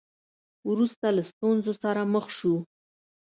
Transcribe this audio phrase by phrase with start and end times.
[0.69, 2.55] وروسته له ستونزو سره مخ شو.